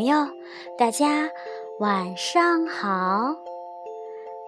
[0.00, 0.26] 朋友，
[0.78, 1.30] 大家
[1.78, 3.36] 晚上好！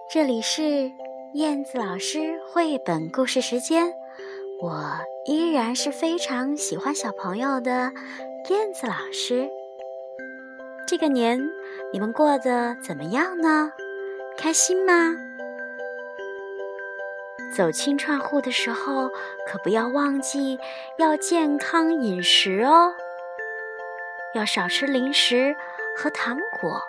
[0.09, 0.91] 这里是
[1.35, 3.93] 燕子老师绘本故事时间，
[4.59, 4.83] 我
[5.27, 7.91] 依然是非常喜欢小朋友的
[8.49, 9.47] 燕子老师。
[10.87, 11.39] 这个年，
[11.91, 13.71] 你们过得怎么样呢？
[14.35, 15.15] 开心吗？
[17.55, 19.09] 走亲串户的时候，
[19.45, 20.57] 可不要忘记
[20.97, 22.95] 要健康饮食哦，
[24.33, 25.55] 要少吃零食
[25.95, 26.81] 和糖果。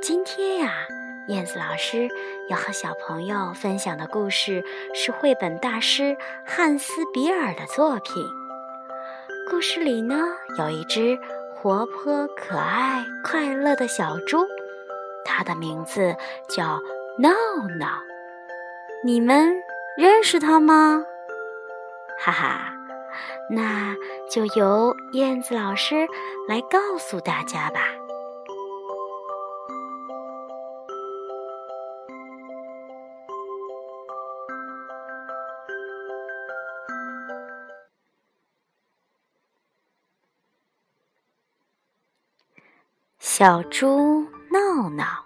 [0.00, 0.86] 今天呀，
[1.28, 2.08] 燕子老师
[2.48, 8.26] 要和小朋友分享的故事是绘本大师汉斯·比尔的作品。
[9.50, 10.16] 故事里呢，
[10.58, 11.18] 有一只
[11.54, 14.46] 活泼、可爱、快乐的小猪。
[15.22, 16.16] 它的名字
[16.48, 16.80] 叫
[17.18, 17.28] 闹
[17.78, 18.02] 闹，
[19.02, 19.54] 你们
[19.98, 21.04] 认识它吗？
[22.18, 22.73] 哈哈，
[23.50, 23.94] 那
[24.30, 26.06] 就由燕子老师
[26.48, 27.80] 来告诉大家吧。
[43.18, 44.24] 小猪。
[44.54, 45.23] 闹闹，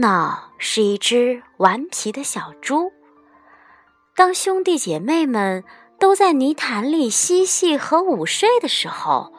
[0.00, 2.92] 闹是一只顽皮的小猪。
[4.14, 5.62] 当兄弟姐妹们
[5.98, 9.32] 都在泥潭里嬉戏和午睡的时候，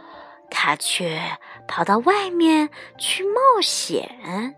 [0.50, 1.22] 他却
[1.68, 4.56] 跑到外面去冒险。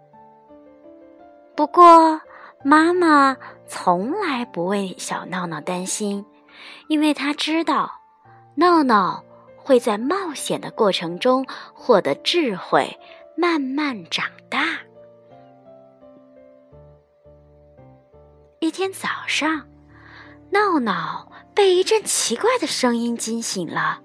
[1.56, 2.22] 不过，
[2.64, 3.36] 妈妈
[3.68, 6.26] 从来不为小闹闹担心，
[6.88, 8.00] 因为她知道。
[8.56, 9.24] 闹闹
[9.58, 13.00] 会在冒险的过程中获得智慧，
[13.36, 14.66] 慢慢长大。
[18.64, 19.68] 一天早上，
[20.52, 24.04] 闹闹被一阵奇怪的声音惊醒了。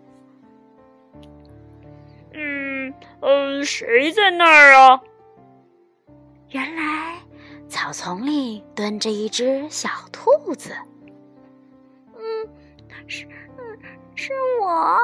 [2.33, 5.03] 嗯嗯，谁在那儿啊？
[6.49, 7.19] 原来
[7.69, 10.75] 草丛里蹲着一只小兔子。
[12.15, 12.49] 嗯，
[13.07, 13.29] 是。
[14.15, 14.99] 是我，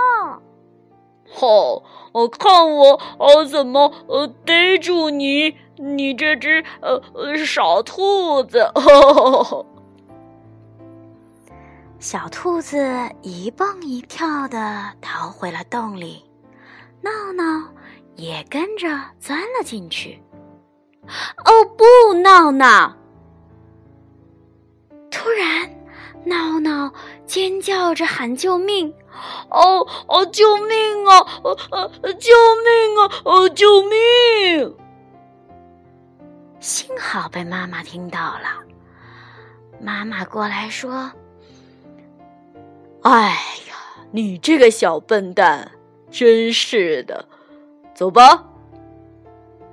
[1.30, 8.70] 好，我看我我怎么呃逮住你，你这只呃呃傻兔子！
[11.98, 12.78] 小兔子
[13.22, 16.22] 一蹦一跳的逃回了洞里，
[17.00, 17.68] 闹闹
[18.14, 18.88] 也跟着
[19.18, 20.22] 钻了进去。
[21.44, 22.96] 哦不，闹闹！
[25.10, 25.68] 突然，
[26.24, 26.92] 闹闹
[27.26, 28.94] 尖叫着喊救命。
[29.50, 30.24] 哦哦！
[30.26, 31.18] 救命啊！
[31.42, 31.56] 呃
[32.02, 32.30] 呃，救
[32.64, 33.10] 命啊！
[33.24, 34.76] 呃，救命！
[36.62, 38.62] 幸好被妈妈听到了，
[39.80, 41.10] 妈妈过来说
[43.02, 43.30] ：“哎
[43.68, 43.74] 呀，
[44.12, 45.72] 你这个小笨蛋，
[46.08, 47.28] 真是的！
[47.96, 48.44] 走吧。”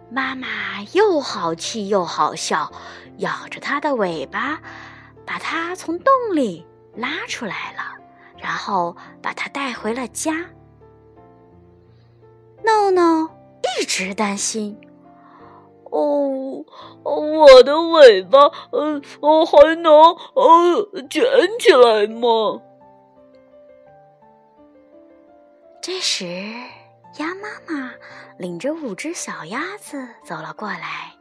[0.09, 0.47] 妈妈
[0.93, 2.73] 又好气又好笑，
[3.17, 4.59] 咬着它的尾巴，
[5.27, 7.83] 把它从洞里拉出来了。
[8.41, 10.33] 然后把它带回了家。
[12.63, 13.29] 闹闹
[13.79, 14.79] 一直担心，
[15.89, 16.65] 哦，
[17.03, 18.39] 我的尾巴，
[18.71, 19.93] 呃，我还能
[20.33, 21.23] 呃卷
[21.59, 22.61] 起来吗？
[25.81, 26.25] 这时，
[27.17, 27.91] 鸭妈妈
[28.37, 31.13] 领着五只小鸭子走了过来。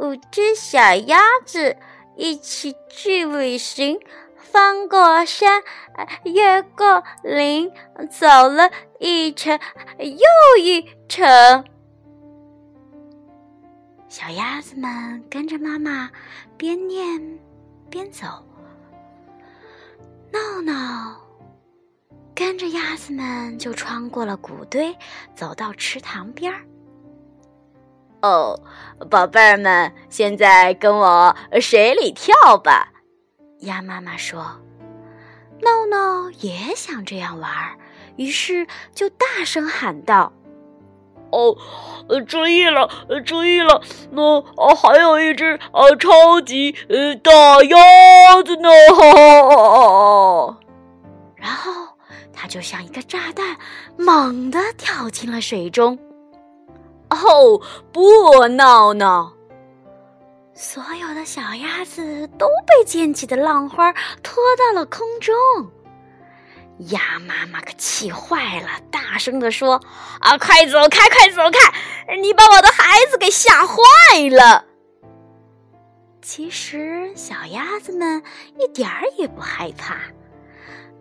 [0.00, 1.76] 五只小鸭子
[2.16, 4.00] 一起去旅行。
[4.36, 5.62] 翻过山，
[6.24, 7.70] 越过林，
[8.10, 9.60] 走了一程
[9.98, 11.64] 又一程。
[14.08, 16.10] 小鸭子们跟着妈妈
[16.56, 17.38] 边念
[17.90, 18.26] 边走。
[20.32, 21.16] 闹闹
[22.34, 24.96] 跟着鸭子们就穿过了谷堆，
[25.34, 26.64] 走到池塘边儿。
[28.22, 28.58] 哦，
[29.10, 32.92] 宝贝儿们，现在跟我水里跳吧。
[33.60, 34.60] 鸭妈妈说
[35.62, 37.78] ：“闹闹也想这样玩，
[38.16, 40.32] 于是就大声喊道
[41.30, 41.54] ：‘哦，
[42.08, 42.88] 呃注意了，
[43.24, 43.82] 注意了！
[44.10, 47.30] 那哦，还有一只呃超级呃大
[47.64, 48.70] 鸭子呢！’
[51.36, 51.70] 然后
[52.32, 53.56] 它就像一个炸弹，
[53.96, 55.96] 猛地跳进了水中。
[57.10, 57.60] 哦，
[57.92, 59.32] 不，闹闹！”
[60.54, 63.92] 所有的小鸭子都被溅起的浪花
[64.24, 65.34] 拖到了空中，
[66.78, 69.80] 鸭妈妈可气坏了，大声地说
[70.20, 72.16] ：“啊，快走开，快走开！
[72.16, 73.74] 你把我的孩子给吓坏
[74.30, 74.64] 了！”
[76.22, 78.22] 其实小鸭子们
[78.58, 79.94] 一点儿也不害怕。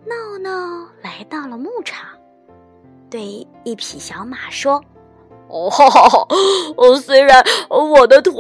[0.05, 2.07] 闹闹来到了牧场，
[3.09, 4.83] 对一匹小马说。
[5.49, 6.27] 哦，哈哈！
[6.75, 8.33] 哦，虽然我的腿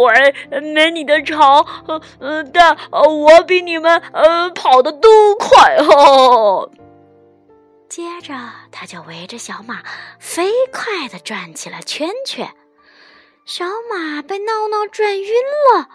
[0.73, 1.65] 没你的长，
[2.19, 6.69] 嗯，但我比你们呃跑的都快哈。
[7.89, 8.33] 接着，
[8.71, 9.81] 他就围着小马
[10.19, 12.49] 飞快地转起了圈圈。
[13.45, 15.29] 小马被闹闹转晕
[15.73, 15.87] 了，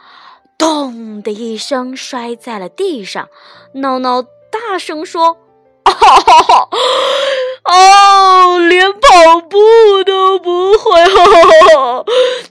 [0.58, 3.28] 咚的一声摔在了地上。
[3.74, 5.36] 闹闹大声说：“！”
[7.64, 11.00] 哦，连跑步都不会！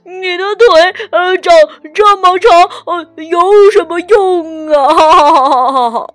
[0.06, 0.68] 你的腿
[1.12, 1.54] 呃长
[1.94, 2.52] 这么长，
[2.86, 6.14] 呃有什么用啊？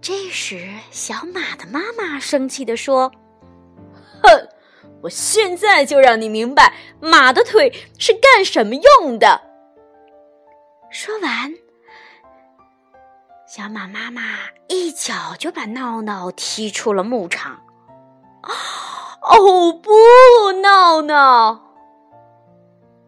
[0.00, 3.12] 这时，小马的妈妈生气的说
[4.22, 4.48] ：“哼，
[5.02, 9.42] 我现在就让你明白马的腿是干什么用的。”
[10.90, 11.54] 说完。
[13.46, 14.22] 小马妈妈
[14.68, 17.62] 一脚就把闹闹踢出了牧场。
[19.22, 21.64] 哦不，闹闹！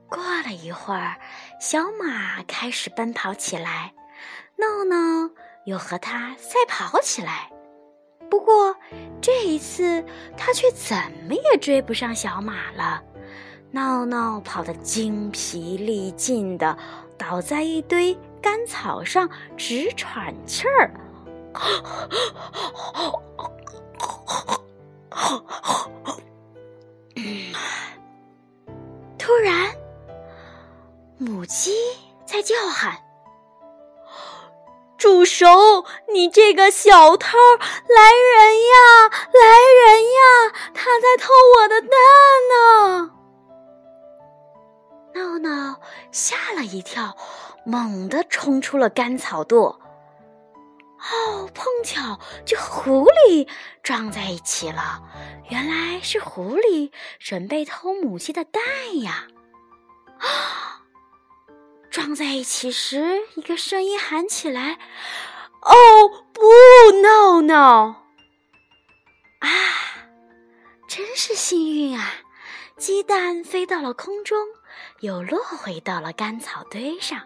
[0.08, 1.18] 过了一会儿，
[1.60, 3.92] 小马开始奔跑起来，
[4.56, 5.30] 闹闹
[5.64, 7.50] 又和他赛跑起来。
[8.30, 8.76] 不过
[9.20, 10.04] 这一次，
[10.36, 10.96] 他却怎
[11.28, 13.02] 么也追不上小马了。
[13.72, 16.76] 闹闹跑得精疲力尽的，
[17.18, 18.16] 倒在一堆。
[18.42, 20.90] 干草上直喘气儿，
[29.18, 29.70] 突然，
[31.18, 31.74] 母鸡
[32.24, 32.96] 在叫喊
[35.00, 35.86] ：“住手！
[36.12, 37.38] 你这个小偷！
[37.38, 39.08] 来人呀！
[39.32, 40.52] 来人呀！
[40.74, 41.90] 他在偷我的蛋
[42.52, 43.10] 呢！”
[45.18, 45.80] 闹闹
[46.12, 47.16] 吓了一跳。
[47.64, 49.76] 猛地冲出了干草垛，
[50.98, 53.46] 哦，碰巧就狐狸
[53.82, 55.02] 撞在一起了。
[55.50, 58.62] 原来是狐狸准备偷母鸡的蛋
[59.02, 59.26] 呀！
[60.18, 60.79] 啊！
[61.90, 64.78] 撞在一起时，一个声音喊起来
[65.62, 66.42] ：“哦，不
[67.02, 68.06] 闹闹！”
[69.40, 69.48] 啊，
[70.88, 72.12] 真是幸运啊！
[72.76, 74.38] 鸡蛋飞到了空中，
[75.00, 77.20] 又落回到了干草堆上。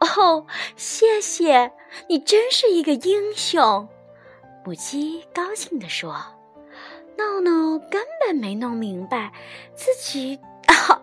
[0.00, 1.72] 哦，谢谢
[2.08, 3.88] 你，真是一个英雄！
[4.64, 6.14] 母鸡高兴地说
[7.18, 9.32] ：“闹闹根本没弄明白
[9.76, 11.02] 自己啊，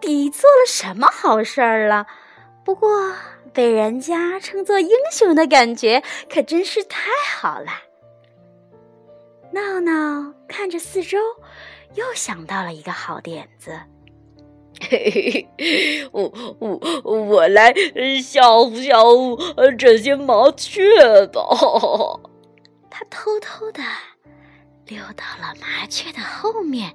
[0.00, 2.06] 底做了什么好事儿了。
[2.64, 3.14] 不过
[3.52, 6.02] 被人家称作英雄的感觉
[6.32, 7.66] 可真是太好了。”
[9.52, 11.18] 闹闹看着四周，
[11.94, 13.78] 又想到了一个好点子。
[14.90, 17.72] 嘿嘿，我我我来
[18.20, 20.82] 吓唬吓唬这些麻雀
[21.28, 21.40] 吧。
[22.90, 23.80] 他偷偷的
[24.86, 26.94] 溜到了麻雀的后面，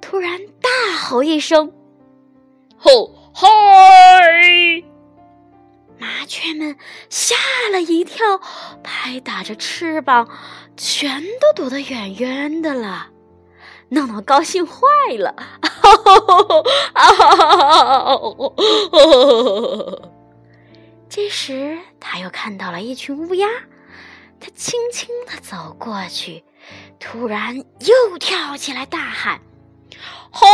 [0.00, 1.70] 突然大吼一声
[2.80, 3.46] ：“吼嗨！”
[6.00, 6.78] 麻雀们
[7.10, 7.36] 吓
[7.70, 8.40] 了一跳，
[8.82, 10.26] 拍打着翅膀，
[10.76, 13.08] 全都躲得远远的了。
[13.90, 14.78] 闹闹高兴坏
[15.18, 15.34] 了，
[21.10, 23.46] 这时他又看到了一群乌鸦，
[24.40, 26.42] 他轻轻的走过去，
[26.98, 29.42] 突然又跳起来大喊
[30.32, 30.46] ：“嗨！”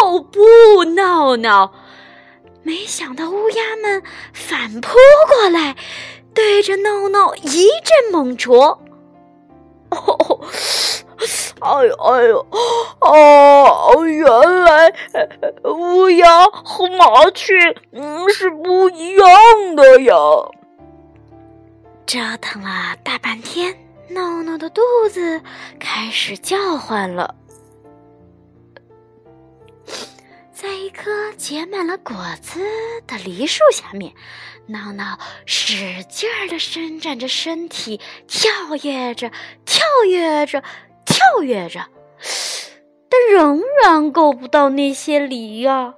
[0.00, 1.72] 哦不，闹闹！
[2.62, 4.96] 没想到乌鸦们反扑
[5.28, 5.76] 过来，
[6.32, 8.80] 对着闹闹一阵猛啄。
[9.90, 10.40] 哦，
[11.60, 12.46] 哎呦哎呦，
[13.00, 14.24] 哦，原
[14.64, 14.92] 来
[15.64, 17.54] 乌鸦和麻雀
[17.92, 19.28] 嗯是不一样
[19.76, 20.14] 的呀！
[22.06, 23.76] 折腾了大半天，
[24.08, 24.80] 闹闹的肚
[25.10, 25.42] 子
[25.78, 27.34] 开始叫唤了。
[30.62, 32.60] 在一棵结满了果子
[33.08, 34.14] 的梨树下面，
[34.68, 38.48] 闹闹使劲儿地伸展着身体，跳
[38.80, 39.32] 跃着，
[39.64, 40.62] 跳跃着，
[41.04, 41.86] 跳跃着，
[43.08, 45.96] 但仍然够不到那些梨呀。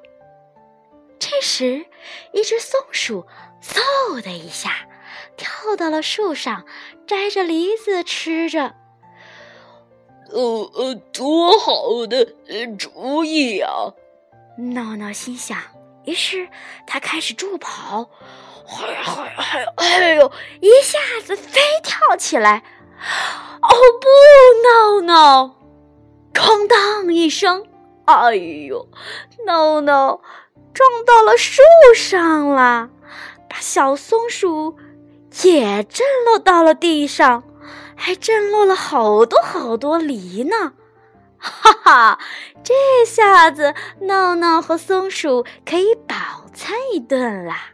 [1.19, 1.85] 这时，
[2.33, 3.27] 一只松鼠
[3.63, 4.89] 嗖的一下
[5.37, 6.65] 跳到了树上，
[7.07, 8.75] 摘着梨子吃着。
[10.31, 12.25] 呃呃，多好的
[12.79, 13.93] 主意呀！
[14.57, 15.59] 闹闹心想，
[16.05, 16.49] 于是
[16.87, 18.09] 他开始助跑，
[18.67, 19.65] 嗨嗨嗨！
[19.77, 20.31] 哎呦，
[20.61, 22.63] 一下子飞跳起来！
[23.61, 23.69] 哦
[24.01, 24.09] 不，
[24.63, 25.57] 闹闹！
[26.33, 27.67] 哐当一声，
[28.05, 28.89] 哎呦，
[29.47, 30.21] 闹闹
[30.73, 31.63] 撞到了树
[31.95, 32.91] 上了，
[33.49, 34.77] 把小松鼠
[35.43, 37.43] 也震落到了地上，
[37.97, 40.75] 还震落了好多好多梨呢。
[41.45, 42.19] 哈哈，
[42.63, 42.75] 这
[43.07, 47.71] 下子闹闹和松鼠可以饱餐一顿啦。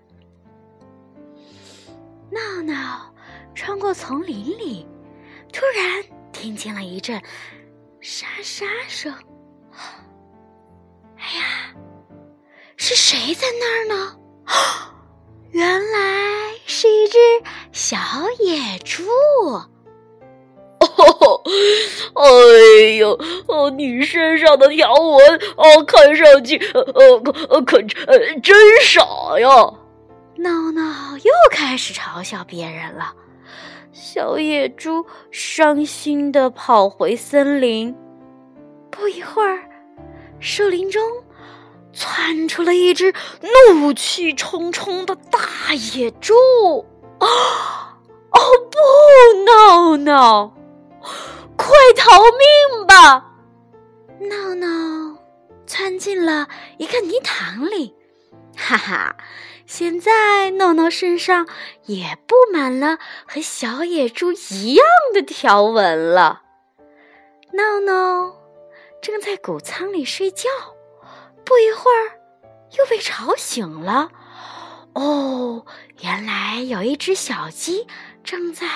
[2.30, 3.14] 闹闹
[3.54, 4.86] 穿过丛林里，
[5.52, 7.22] 突然听见了一阵
[8.00, 9.14] 沙沙声。
[11.16, 11.72] 哎呀，
[12.76, 14.16] 是谁在那儿呢？
[15.52, 17.18] 原来是一只
[17.72, 17.96] 小
[18.40, 19.04] 野猪。
[22.14, 26.82] 哎呦，哦，你身上的条纹哦，看上去呃
[27.48, 29.00] 呃可呃真傻
[29.40, 29.48] 呀！
[30.36, 33.12] 闹闹又开始嘲笑别人了。
[33.92, 37.94] 小野猪伤心的跑回森林。
[38.90, 39.68] 不一会儿，
[40.40, 41.02] 树林中
[41.92, 43.12] 窜出了一只
[43.70, 46.34] 怒气冲冲的大野猪。
[47.18, 47.26] 哦
[48.30, 48.38] 哦
[48.70, 48.78] 不，
[49.44, 50.54] 闹闹！
[51.60, 53.26] 快逃命吧！
[54.20, 55.18] 闹闹
[55.66, 56.48] 窜进了
[56.78, 57.94] 一个泥塘里，
[58.56, 59.16] 哈哈！
[59.66, 61.46] 现在闹闹身上
[61.84, 66.42] 也布满了和小野猪一样的条纹了。
[67.52, 68.34] 闹闹
[69.00, 70.48] 正在谷仓里睡觉，
[71.44, 72.18] 不一会儿
[72.78, 74.10] 又被吵醒了。
[74.94, 75.64] 哦，
[76.00, 77.86] 原来有一只小鸡
[78.24, 78.66] 正在。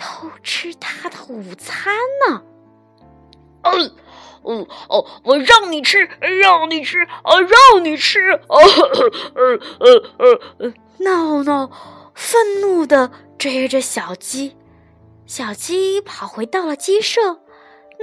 [0.00, 1.94] 偷吃他的午餐
[2.26, 2.42] 呢？
[3.62, 3.94] 嗯，
[4.42, 6.08] 哦哦，我让你吃，
[6.40, 8.30] 让你吃，啊，让你吃！
[8.30, 8.58] 呃
[9.34, 9.60] 呃
[10.18, 11.70] 呃呃，闹闹
[12.14, 14.56] 愤怒的追着小鸡，
[15.26, 17.20] 小鸡跑回到了鸡舍，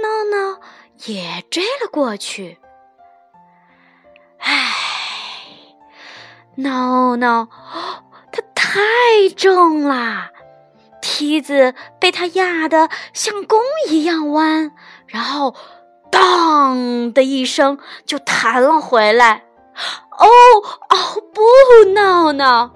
[0.00, 0.60] 闹闹
[1.06, 2.60] 也追了过去。
[4.38, 4.72] 唉，
[6.54, 7.48] 闹闹，
[8.30, 10.30] 它太重啦！
[11.10, 14.72] 梯子被他压得像弓一样弯，
[15.06, 15.54] 然后
[16.12, 19.44] “当”的一声就弹了回来。
[20.10, 20.28] 哦
[20.90, 22.74] 哦，不，闹闹，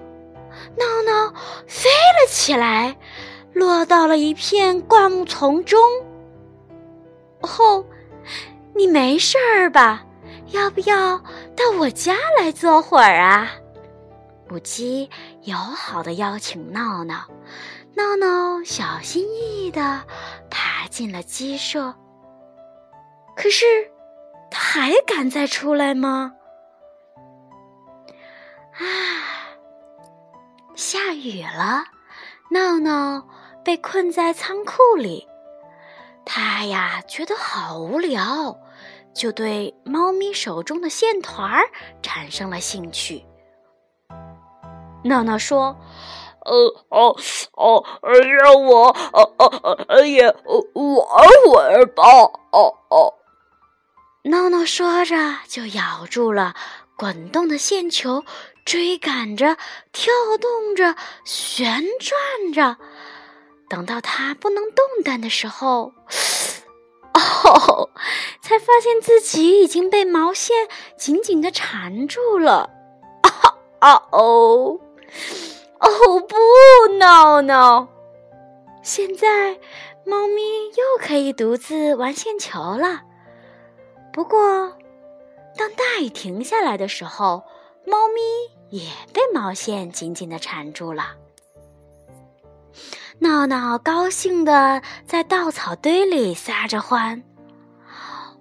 [0.79, 1.31] 闹闹
[1.67, 2.97] 飞了起来，
[3.53, 5.79] 落到了一片灌木丛中。
[7.41, 7.85] 哦，
[8.73, 10.03] 你没事儿吧？
[10.47, 11.19] 要不要
[11.55, 13.51] 到我家来坐会儿啊？
[14.49, 15.07] 母鸡
[15.43, 17.25] 友好的邀请闹闹。
[17.95, 20.03] 闹闹小心翼翼地
[20.49, 21.93] 爬进了鸡舍，
[23.35, 23.65] 可是
[24.49, 26.33] 他还敢再出来吗？
[28.73, 28.83] 啊，
[30.75, 31.83] 下雨了，
[32.49, 33.27] 闹闹
[33.63, 35.27] 被困在仓库里，
[36.25, 38.57] 他呀觉得好无聊，
[39.13, 41.61] 就对猫咪手中的线团
[42.01, 43.23] 产生了兴趣。
[45.03, 45.77] 闹闹说。
[46.45, 47.15] 呃哦
[47.53, 52.03] 哦，让我呃呃呃也玩会儿吧！
[52.51, 53.13] 哦哦，
[54.23, 55.15] 闹闹说着
[55.47, 56.53] 就咬住了
[56.97, 58.23] 滚动的线球，
[58.65, 59.57] 追赶着，
[59.91, 60.95] 跳动着，
[61.25, 62.77] 旋转着。
[63.69, 65.93] 等到它不能动弹的时候，
[67.15, 67.89] 哦，
[68.41, 72.69] 才发现自己已经被毛线紧紧的缠住了。
[73.23, 74.79] 啊啊哦！
[75.83, 77.87] 哦不，闹闹！
[78.81, 79.53] 现在
[80.05, 80.41] 猫咪
[80.75, 83.01] 又可以独自玩线球了。
[84.11, 84.39] 不过，
[85.57, 87.43] 当大雨停下来的时候，
[87.85, 88.21] 猫咪
[88.77, 91.03] 也被毛线紧紧的缠住了。
[93.19, 97.23] 闹闹高兴的在稻草堆里撒着欢。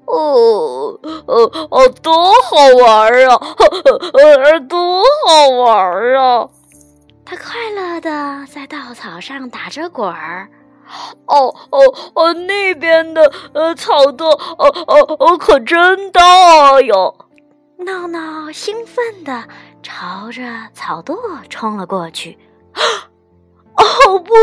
[0.06, 3.38] 哦哦哦，多好玩啊！
[4.68, 6.48] 多好玩啊！
[7.24, 10.48] 他快乐的在稻草上打着滚儿，
[11.26, 11.80] 哦哦
[12.14, 17.14] 哦，那边的呃草垛，哦哦哦，可真大哟！
[17.78, 19.48] 闹闹兴奋的
[19.82, 20.42] 朝着
[20.74, 21.16] 草垛
[21.48, 22.38] 冲了过去。
[23.74, 24.34] 哦不，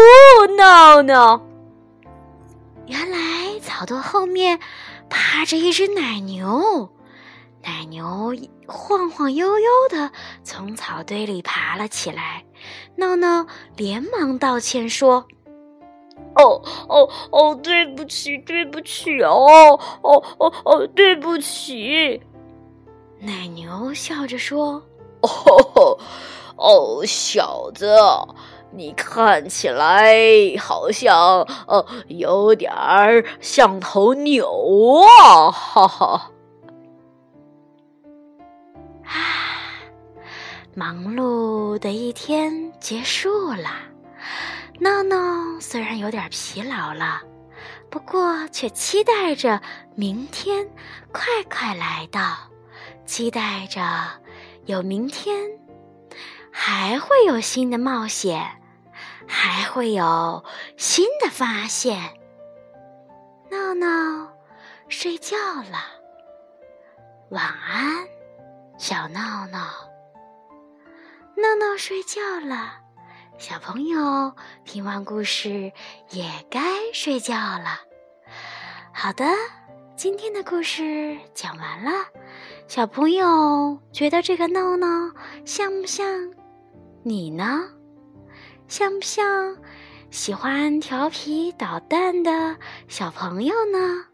[0.57, 1.41] 闹闹！
[2.88, 4.59] 原来草垛后面
[5.09, 6.89] 趴着一只奶牛。
[7.89, 8.36] 奶牛
[8.67, 10.12] 晃晃悠悠的
[10.43, 12.46] 从草堆里爬了起来，
[12.96, 15.25] 闹闹连忙道歉说
[16.38, 22.22] ：“哦哦哦，对不起，对不起哦，哦哦哦，对不起。”
[23.22, 24.84] 奶牛笑着说
[25.22, 25.98] ：“哦
[26.58, 27.96] 哦，小子，
[28.72, 30.15] 你看起来
[30.60, 36.31] 好像呃有点儿像头牛啊，哈哈。”
[39.10, 39.74] 啊，
[40.75, 43.70] 忙碌的一天结束了。
[44.80, 47.22] 闹闹虽然有点疲劳了，
[47.89, 49.62] 不过却期待着
[49.96, 50.70] 明天
[51.12, 52.38] 快快来到，
[53.06, 53.82] 期待着
[54.66, 55.50] 有明天，
[56.51, 58.62] 还会有新的冒险，
[59.28, 60.46] 还会有
[60.78, 61.98] 新的发现。
[63.51, 64.32] 闹闹
[64.88, 65.80] 睡觉了，
[67.32, 68.08] 晚安，
[68.79, 69.59] 小闹闹。
[71.36, 72.71] 闹闹睡觉了，
[73.38, 74.33] 小朋友
[74.63, 75.74] 听完故事
[76.12, 76.62] 也该
[76.93, 77.81] 睡觉了。
[78.93, 79.25] 好的，
[79.98, 81.91] 今天的故事讲完了，
[82.69, 85.12] 小朋友觉得这个闹闹
[85.43, 86.33] 像不像
[87.03, 87.69] 你呢？
[88.69, 89.57] 像不像？
[90.09, 92.55] 喜欢调皮捣蛋的
[92.88, 94.05] 小朋友呢？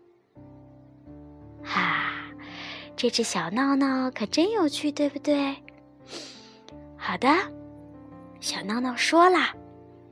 [1.63, 2.12] 哈，
[2.98, 5.56] 这只小闹闹可真有趣，对不对？
[6.98, 7.28] 好的，
[8.40, 9.54] 小闹闹说啦：“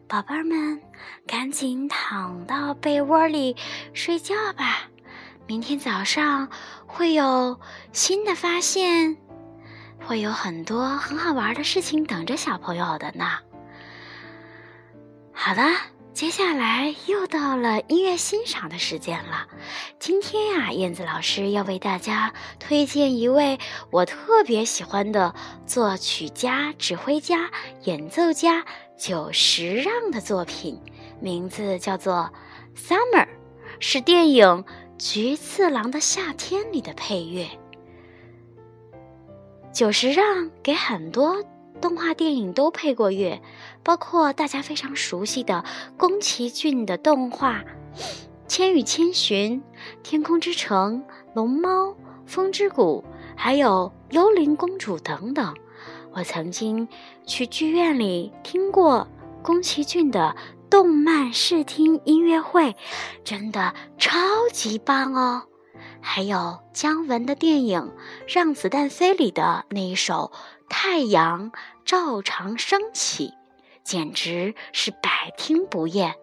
[0.08, 0.82] 宝贝儿们，
[1.26, 3.56] 赶紧躺到被窝里
[3.94, 4.82] 睡觉吧，
[5.48, 6.50] 明天早上
[6.86, 7.60] 会有
[7.94, 9.18] 新的发现，
[10.06, 13.26] 会有很多很好玩的事情等着小朋友的呢。”
[15.34, 15.64] 好了，
[16.14, 19.48] 接下来又到了音乐欣赏的时间了。
[19.98, 23.58] 今天呀，燕子老师要为大家推荐一位
[23.90, 25.34] 我特别喜欢的
[25.66, 27.50] 作曲家、指挥家、
[27.86, 28.64] 演奏家
[28.96, 30.80] 久石让的作品，
[31.20, 32.32] 名字叫做
[32.80, 33.26] 《Summer》，
[33.80, 34.46] 是电影
[35.00, 37.48] 《菊次郎的夏天》里的配乐。
[39.74, 41.44] 久石让给很多。
[41.82, 43.42] 动画电影都配过乐，
[43.84, 45.64] 包括大家非常熟悉的
[45.98, 47.60] 宫崎骏的动画
[48.48, 49.62] 《千与千寻》
[50.04, 51.88] 《天空之城》《龙猫》
[52.26, 53.04] 《风之谷》，
[53.36, 55.56] 还有《幽灵公主》等等。
[56.14, 56.88] 我曾经
[57.26, 59.08] 去剧院里听过
[59.42, 60.36] 宫崎骏的
[60.70, 62.76] 动漫视听音乐会，
[63.24, 64.20] 真的超
[64.52, 65.44] 级棒哦！
[66.00, 67.80] 还有姜文的电影
[68.28, 70.32] 《让子弹飞》里的那一首。
[70.70, 71.52] 太阳
[71.86, 73.34] 照常升起，
[73.84, 76.16] 简直是百听不厌。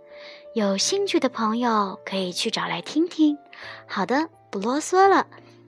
[0.55, 3.39] 有兴趣的朋友可以去找来听听。
[3.87, 5.27] 好的，不啰嗦了，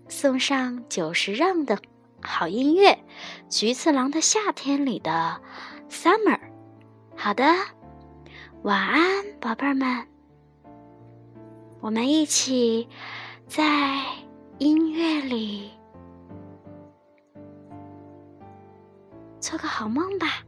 [0.09, 1.79] 送上久石让的
[2.21, 2.93] 好音乐，
[3.49, 5.41] 《菊次郎的夏天》里的
[5.93, 6.39] 《Summer》。
[7.17, 7.45] 好的，
[8.63, 10.07] 晚安，宝贝儿们。
[11.81, 12.89] 我们一起
[13.47, 14.03] 在
[14.59, 15.71] 音乐里。
[19.43, 20.45] 做个好梦吧。